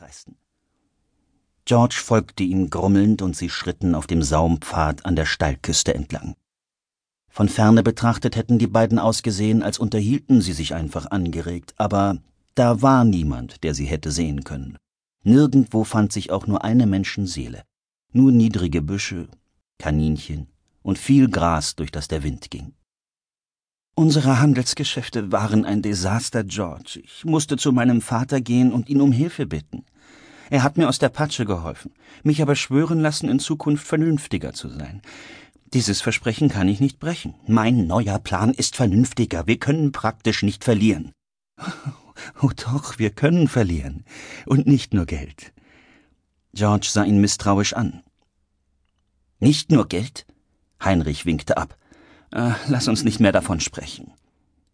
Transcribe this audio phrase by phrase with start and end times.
[0.00, 0.36] kreisten.
[1.66, 6.36] George folgte ihm grummelnd und sie schritten auf dem Saumpfad an der Steilküste entlang.
[7.28, 12.16] Von ferne betrachtet hätten die beiden ausgesehen, als unterhielten sie sich einfach angeregt, aber
[12.54, 14.78] da war niemand, der sie hätte sehen können.
[15.22, 17.62] Nirgendwo fand sich auch nur eine Menschenseele,
[18.12, 19.28] nur niedrige Büsche,
[19.78, 20.48] Kaninchen
[20.82, 22.72] und viel Gras, durch das der Wind ging.
[24.00, 27.02] Unsere Handelsgeschäfte waren ein Desaster, George.
[27.04, 29.84] Ich musste zu meinem Vater gehen und ihn um Hilfe bitten.
[30.48, 31.92] Er hat mir aus der Patsche geholfen,
[32.22, 35.02] mich aber schwören lassen, in Zukunft vernünftiger zu sein.
[35.74, 37.34] Dieses Versprechen kann ich nicht brechen.
[37.46, 39.46] Mein neuer Plan ist vernünftiger.
[39.46, 41.12] Wir können praktisch nicht verlieren.
[42.42, 44.04] Oh doch, wir können verlieren.
[44.46, 45.52] Und nicht nur Geld.
[46.54, 48.02] George sah ihn misstrauisch an.
[49.40, 50.26] Nicht nur Geld?
[50.82, 51.76] Heinrich winkte ab.
[52.32, 54.12] Äh, lass uns nicht mehr davon sprechen.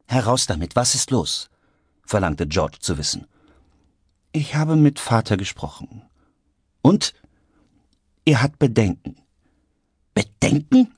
[0.06, 1.50] Heraus damit, was ist los?
[2.04, 3.26] verlangte George zu wissen.
[4.32, 6.02] Ich habe mit Vater gesprochen.
[6.82, 7.14] Und?
[8.24, 9.16] Er hat Bedenken.
[10.14, 10.94] Bedenken?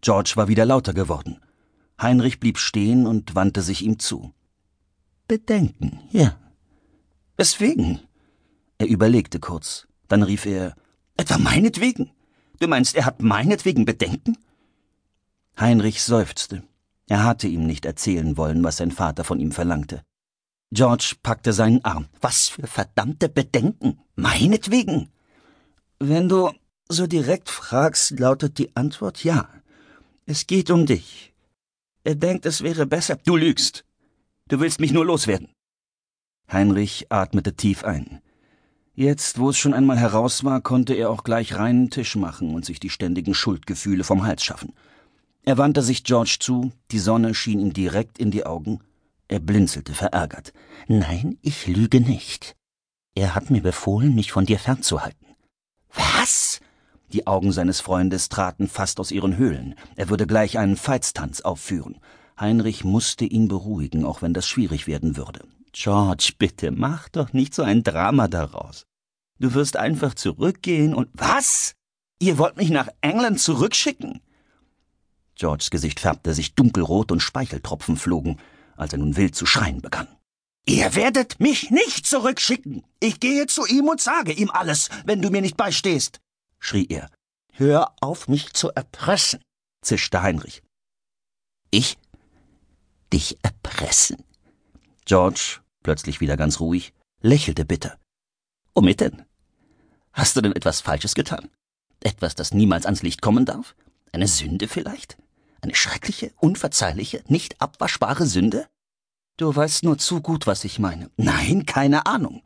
[0.00, 1.40] George war wieder lauter geworden.
[2.00, 4.32] Heinrich blieb stehen und wandte sich ihm zu.
[5.28, 6.36] Bedenken, ja.
[7.36, 8.00] Weswegen?
[8.78, 9.86] Er überlegte kurz.
[10.08, 10.74] Dann rief er,
[11.16, 12.10] etwa meinetwegen?
[12.58, 14.36] Du meinst, er hat meinetwegen Bedenken?
[15.58, 16.62] Heinrich seufzte.
[17.08, 20.02] Er hatte ihm nicht erzählen wollen, was sein Vater von ihm verlangte.
[20.72, 22.08] George packte seinen Arm.
[22.20, 24.00] Was für verdammte Bedenken.
[24.16, 25.10] Meinetwegen.
[25.98, 26.50] Wenn du
[26.88, 29.48] so direkt fragst, lautet die Antwort ja.
[30.24, 31.34] Es geht um dich.
[32.04, 33.16] Er denkt, es wäre besser.
[33.16, 33.84] Du lügst.
[34.48, 35.48] Du willst mich nur loswerden.
[36.50, 38.20] Heinrich atmete tief ein.
[38.94, 42.64] Jetzt, wo es schon einmal heraus war, konnte er auch gleich reinen Tisch machen und
[42.64, 44.74] sich die ständigen Schuldgefühle vom Hals schaffen.
[45.44, 48.80] Er wandte sich George zu, die Sonne schien ihm direkt in die Augen,
[49.28, 50.52] er blinzelte verärgert.
[50.88, 52.54] Nein, ich lüge nicht.
[53.14, 55.26] Er hat mir befohlen, mich von dir fernzuhalten.
[55.94, 56.60] Was?
[57.12, 59.74] Die Augen seines Freundes traten fast aus ihren Höhlen.
[59.96, 61.98] Er würde gleich einen Feitstanz aufführen.
[62.38, 65.46] Heinrich musste ihn beruhigen, auch wenn das schwierig werden würde.
[65.72, 68.84] George, bitte, mach doch nicht so ein Drama daraus.
[69.38, 71.08] Du wirst einfach zurückgehen und.
[71.14, 71.74] Was?
[72.18, 74.20] Ihr wollt mich nach England zurückschicken?
[75.42, 78.38] Georges Gesicht färbte sich dunkelrot und Speicheltropfen flogen
[78.76, 80.08] als er nun wild zu schreien begann.
[80.66, 82.84] Ihr werdet mich nicht zurückschicken.
[83.00, 86.20] Ich gehe zu ihm und sage ihm alles, wenn du mir nicht beistehst,
[86.60, 87.10] schrie er.
[87.52, 89.42] Hör auf, mich zu erpressen,
[89.82, 90.62] zischte Heinrich.
[91.70, 91.98] Ich?
[93.12, 94.22] Dich erpressen?
[95.04, 97.98] George, plötzlich wieder ganz ruhig, lächelte bitter.
[98.74, 99.24] Womit denn?
[100.12, 101.50] Hast du denn etwas Falsches getan?
[102.00, 103.74] Etwas, das niemals ans Licht kommen darf?
[104.12, 105.18] Eine Sünde vielleicht?
[105.62, 108.68] Eine schreckliche, unverzeihliche, nicht abwaschbare Sünde?
[109.36, 111.10] Du weißt nur zu gut, was ich meine.
[111.16, 112.42] Nein, keine Ahnung.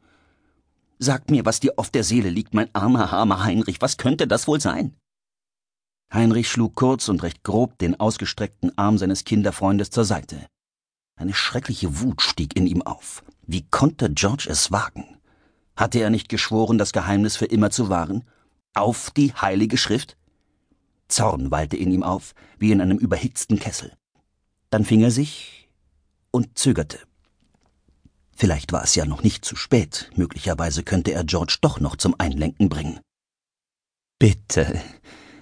[0.99, 3.81] Sag mir, was dir auf der Seele liegt, mein armer, armer Heinrich.
[3.81, 4.94] Was könnte das wohl sein?
[6.12, 10.47] Heinrich schlug kurz und recht grob den ausgestreckten Arm seines Kinderfreundes zur Seite.
[11.16, 13.25] Eine schreckliche Wut stieg in ihm auf.
[13.47, 15.19] Wie konnte George es wagen?
[15.75, 18.25] Hatte er nicht geschworen, das Geheimnis für immer zu wahren?
[18.75, 20.16] Auf die heilige Schrift?
[21.09, 23.93] Zorn wallte in ihm auf, wie in einem überhitzten Kessel.
[24.71, 25.69] Dann fing er sich
[26.31, 26.99] und zögerte.
[28.34, 32.15] Vielleicht war es ja noch nicht zu spät, möglicherweise könnte er George doch noch zum
[32.19, 33.00] Einlenken bringen.
[34.19, 34.81] Bitte,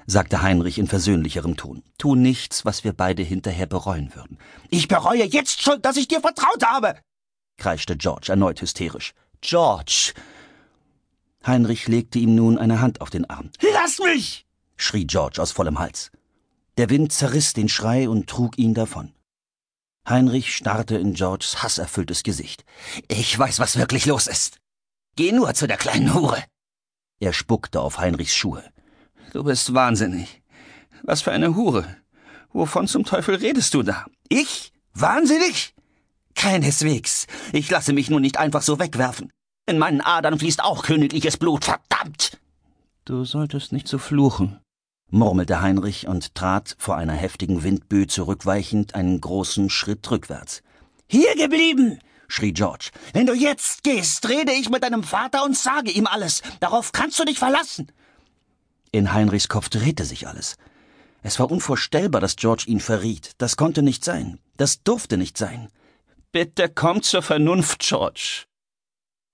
[0.06, 4.38] sagte Heinrich in versöhnlicherem Ton, tu nichts, was wir beide hinterher bereuen würden.
[4.70, 6.96] Ich bereue jetzt schon, dass ich dir vertraut habe,
[7.56, 9.14] kreischte George erneut hysterisch.
[9.40, 10.12] George!
[11.46, 13.50] Heinrich legte ihm nun eine Hand auf den Arm.
[13.72, 14.46] Lass mich!
[14.76, 16.10] Schrie George aus vollem Hals.
[16.76, 19.12] Der Wind zerriss den Schrei und trug ihn davon.
[20.08, 22.64] Heinrich starrte in Georges hasserfülltes Gesicht.
[23.08, 24.58] Ich weiß, was wirklich los ist.
[25.16, 26.42] Geh nur zu der kleinen Hure.
[27.20, 28.64] Er spuckte auf Heinrichs Schuhe.
[29.32, 30.42] Du bist wahnsinnig.
[31.02, 31.96] Was für eine Hure.
[32.52, 34.06] Wovon zum Teufel redest du da?
[34.28, 34.72] Ich?
[34.92, 35.74] Wahnsinnig?
[36.34, 37.26] Keineswegs.
[37.52, 39.30] Ich lasse mich nur nicht einfach so wegwerfen.
[39.66, 42.38] In meinen Adern fließt auch königliches Blut, verdammt!
[43.04, 44.60] Du solltest nicht so fluchen,
[45.14, 50.62] murmelte Heinrich und trat vor einer heftigen Windböe zurückweichend einen großen Schritt rückwärts.
[51.06, 52.00] Hier geblieben!
[52.26, 52.90] schrie George.
[53.12, 56.42] Wenn du jetzt gehst, rede ich mit deinem Vater und sage ihm alles.
[56.60, 57.92] Darauf kannst du dich verlassen.
[58.90, 60.56] In Heinrichs Kopf drehte sich alles.
[61.22, 63.32] Es war unvorstellbar, dass George ihn verriet.
[63.38, 64.38] Das konnte nicht sein.
[64.56, 65.68] Das durfte nicht sein.
[66.32, 68.44] Bitte komm zur Vernunft, George.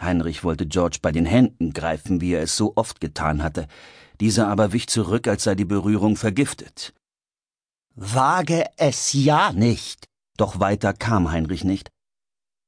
[0.00, 3.66] Heinrich wollte George bei den Händen greifen, wie er es so oft getan hatte.
[4.20, 6.92] Dieser aber wich zurück, als sei die Berührung vergiftet.
[7.94, 10.06] Wage es ja nicht!
[10.36, 11.90] Doch weiter kam Heinrich nicht.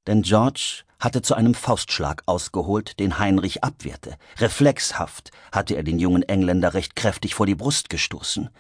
[0.07, 4.17] Denn George hatte zu einem Faustschlag ausgeholt, den Heinrich abwehrte.
[4.39, 8.51] Reflexhaft hatte er den jungen Engländer recht kräftig vor die Brust gestoßen.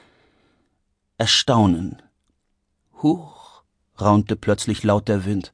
[1.19, 2.03] Erstaunen.
[3.03, 3.63] Huch,
[4.01, 5.53] raunte plötzlich laut der Wind.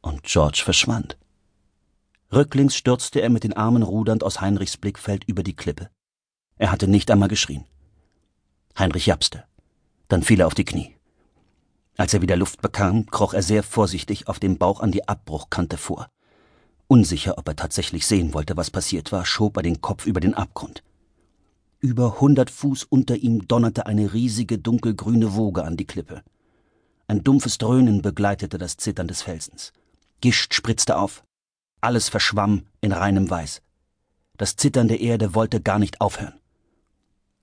[0.00, 1.18] Und George verschwand.
[2.32, 5.88] Rücklings stürzte er mit den Armen rudernd aus Heinrichs Blickfeld über die Klippe.
[6.56, 7.64] Er hatte nicht einmal geschrien.
[8.78, 9.44] Heinrich japste.
[10.08, 10.94] Dann fiel er auf die Knie.
[11.96, 15.76] Als er wieder Luft bekam, kroch er sehr vorsichtig auf dem Bauch an die Abbruchkante
[15.76, 16.08] vor.
[16.86, 20.34] Unsicher, ob er tatsächlich sehen wollte, was passiert war, schob er den Kopf über den
[20.34, 20.82] Abgrund.
[21.80, 26.22] Über hundert Fuß unter ihm donnerte eine riesige dunkelgrüne Woge an die Klippe.
[27.06, 29.72] Ein dumpfes Dröhnen begleitete das Zittern des Felsens.
[30.20, 31.24] Gischt spritzte auf.
[31.80, 33.60] Alles verschwamm in reinem Weiß.
[34.36, 36.40] Das Zittern der Erde wollte gar nicht aufhören.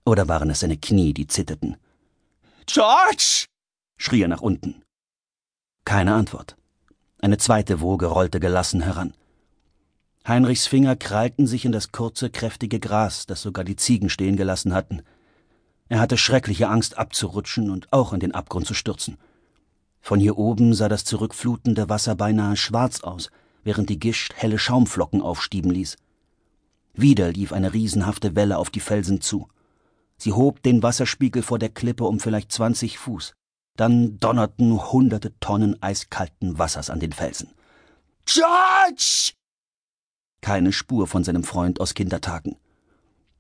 [0.06, 1.77] Oder waren es seine Knie, die zitterten?
[2.65, 3.45] George!
[3.98, 4.81] schrie er nach unten.
[5.86, 6.56] Keine Antwort.
[7.19, 9.13] Eine zweite Woge rollte gelassen heran.
[10.27, 14.74] Heinrichs Finger krallten sich in das kurze, kräftige Gras, das sogar die Ziegen stehen gelassen
[14.74, 15.01] hatten.
[15.89, 19.18] Er hatte schreckliche Angst abzurutschen und auch in den Abgrund zu stürzen.
[20.00, 23.30] Von hier oben sah das zurückflutende Wasser beinahe schwarz aus,
[23.63, 25.98] während die Gischt helle Schaumflocken aufstieben ließ.
[26.94, 29.48] Wieder lief eine riesenhafte Welle auf die Felsen zu.
[30.21, 33.33] Sie hob den Wasserspiegel vor der Klippe um vielleicht zwanzig Fuß.
[33.75, 37.50] Dann donnerten hunderte Tonnen eiskalten Wassers an den Felsen.
[38.27, 39.31] George!
[40.41, 42.57] Keine Spur von seinem Freund aus Kindertagen.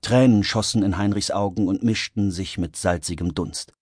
[0.01, 3.75] Tränen schossen in Heinrichs Augen und mischten sich mit salzigem Dunst.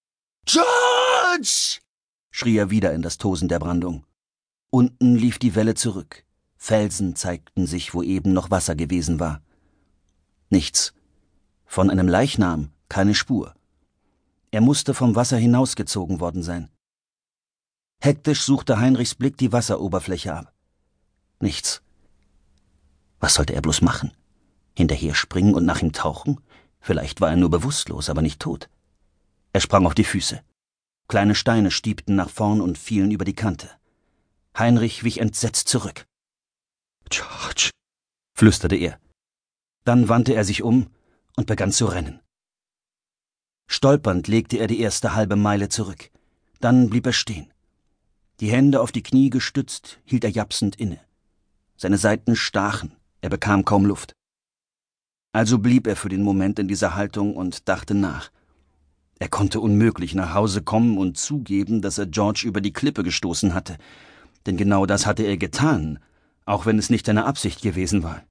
[0.44, 1.80] George!
[2.32, 4.06] schrie er wieder in das Tosen der Brandung.
[4.72, 6.26] Unten lief die Welle zurück.
[6.58, 9.42] Felsen zeigten sich, wo eben noch Wasser gewesen war.
[10.50, 10.94] Nichts.
[11.66, 13.56] Von einem Leichnam keine Spur.
[14.52, 16.70] Er musste vom Wasser hinausgezogen worden sein.
[18.02, 20.54] Hektisch suchte Heinrichs Blick die Wasseroberfläche ab.
[21.40, 21.82] Nichts.
[23.20, 24.12] Was sollte er bloß machen?
[24.76, 26.40] Hinterher springen und nach ihm tauchen?
[26.80, 28.70] Vielleicht war er nur bewusstlos, aber nicht tot.
[29.52, 30.42] Er sprang auf die Füße.
[31.08, 33.70] Kleine Steine stiebten nach vorn und fielen über die Kante.
[34.58, 36.06] Heinrich wich entsetzt zurück.
[37.10, 37.72] George,
[38.36, 39.00] flüsterte er.
[39.84, 40.88] Dann wandte er sich um
[41.36, 42.22] und begann zu rennen.
[43.72, 46.10] Stolpernd legte er die erste halbe Meile zurück.
[46.60, 47.54] Dann blieb er stehen.
[48.40, 51.00] Die Hände auf die Knie gestützt, hielt er japsend inne.
[51.78, 54.14] Seine Seiten stachen, er bekam kaum Luft.
[55.34, 58.32] Also blieb er für den Moment in dieser Haltung und dachte nach.
[59.20, 63.54] Er konnte unmöglich nach Hause kommen und zugeben, dass er George über die Klippe gestoßen
[63.54, 63.78] hatte.
[64.48, 66.00] Denn genau das hatte er getan,
[66.46, 68.24] auch wenn es nicht seine Absicht gewesen war.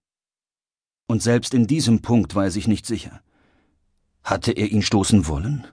[1.06, 3.22] Und selbst in diesem Punkt war er sich nicht sicher.
[4.28, 5.66] Hatte er ihn stoßen wollen?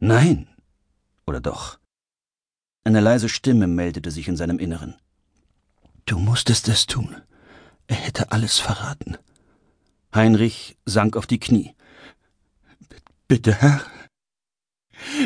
[0.00, 0.48] Nein.
[1.26, 1.78] Oder doch?
[2.84, 4.96] Eine leise Stimme meldete sich in seinem Inneren.
[6.04, 7.16] Du musstest es tun.
[7.86, 9.16] Er hätte alles verraten.
[10.14, 11.74] Heinrich sank auf die Knie.
[13.28, 13.80] Bitte, Herr.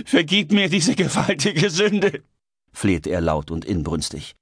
[0.05, 2.23] Vergib mir diese gewaltige Sünde,
[2.73, 4.37] flehte er laut und inbrünstig.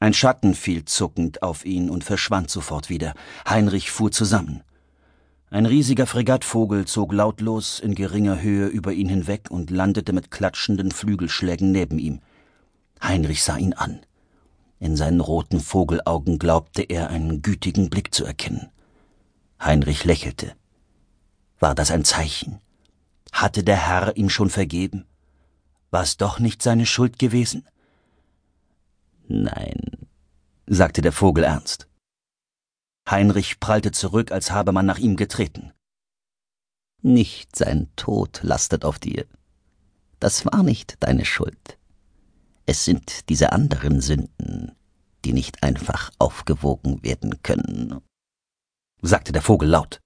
[0.00, 3.14] Ein Schatten fiel zuckend auf ihn und verschwand sofort wieder.
[3.48, 4.62] Heinrich fuhr zusammen.
[5.54, 10.90] Ein riesiger Fregattvogel zog lautlos in geringer Höhe über ihn hinweg und landete mit klatschenden
[10.90, 12.22] Flügelschlägen neben ihm.
[13.00, 14.00] Heinrich sah ihn an.
[14.80, 18.72] In seinen roten Vogelaugen glaubte er einen gütigen Blick zu erkennen.
[19.62, 20.56] Heinrich lächelte.
[21.60, 22.58] War das ein Zeichen?
[23.30, 25.04] Hatte der Herr ihm schon vergeben?
[25.92, 27.64] War es doch nicht seine Schuld gewesen?
[29.28, 30.08] Nein,
[30.66, 31.86] sagte der Vogel ernst.
[33.14, 35.72] Heinrich prallte zurück, als habe man nach ihm getreten.
[37.00, 39.24] Nicht sein Tod lastet auf dir.
[40.18, 41.78] Das war nicht deine Schuld.
[42.66, 44.72] Es sind diese anderen Sünden,
[45.24, 48.00] die nicht einfach aufgewogen werden können,
[49.00, 50.00] sagte der Vogel laut.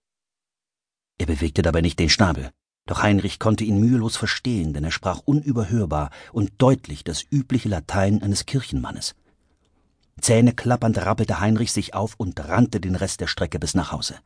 [1.16, 2.50] Er bewegte dabei nicht den Schnabel,
[2.84, 8.22] doch Heinrich konnte ihn mühelos verstehen, denn er sprach unüberhörbar und deutlich das übliche Latein
[8.22, 9.14] eines Kirchenmannes.
[10.20, 14.16] Zähneklappernd rappelte Heinrich sich auf und rannte den Rest der Strecke bis nach Hause.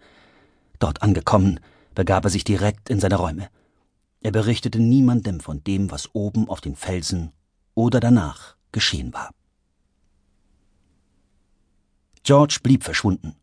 [0.79, 1.61] Dort angekommen,
[1.95, 3.49] begab er sich direkt in seine Räume.
[4.21, 7.33] Er berichtete niemandem von dem, was oben auf den Felsen
[7.75, 9.31] oder danach geschehen war.
[12.23, 13.35] George blieb verschwunden.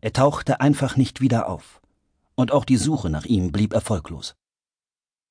[0.00, 1.80] Er tauchte einfach nicht wieder auf.
[2.34, 4.34] Und auch die Suche nach ihm blieb erfolglos.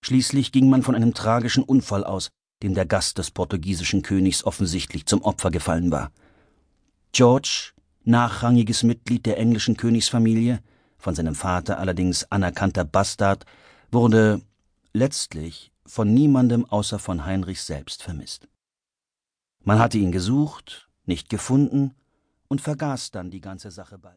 [0.04, 2.30] Schließlich ging man von einem tragischen Unfall aus,
[2.64, 6.12] dem der Gast des portugiesischen Königs offensichtlich zum Opfer gefallen war.
[7.18, 7.72] George,
[8.04, 10.60] nachrangiges Mitglied der englischen Königsfamilie,
[11.00, 13.44] von seinem Vater allerdings anerkannter Bastard,
[13.92, 14.44] wurde
[14.94, 18.48] letztlich von niemandem außer von Heinrich selbst vermisst.
[19.64, 21.96] Man hatte ihn gesucht, nicht gefunden
[22.50, 24.16] und vergaß dann die ganze Sache bald